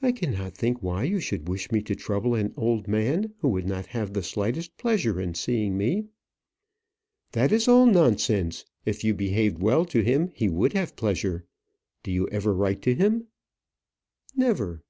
"I 0.00 0.12
cannot 0.12 0.56
think 0.56 0.82
why 0.82 1.02
you 1.04 1.20
should 1.20 1.48
wish 1.48 1.70
me 1.70 1.82
to 1.82 1.94
trouble 1.94 2.34
an 2.34 2.54
old 2.56 2.88
man 2.88 3.34
who 3.40 3.48
would 3.50 3.66
not 3.66 3.84
have 3.88 4.14
the 4.14 4.22
slightest 4.22 4.78
pleasure 4.78 5.20
in 5.20 5.34
seeing 5.34 5.76
me." 5.76 6.06
"That 7.32 7.52
is 7.52 7.68
all 7.68 7.84
nonsense. 7.84 8.64
If 8.86 9.04
you 9.04 9.12
behaved 9.12 9.58
well 9.60 9.84
to 9.84 10.00
him, 10.02 10.30
he 10.34 10.48
would 10.48 10.72
have 10.72 10.96
pleasure. 10.96 11.44
Do 12.02 12.10
you 12.10 12.26
ever 12.28 12.54
write 12.54 12.80
to 12.84 12.94
him?" 12.94 13.26
"Never." 14.34 14.82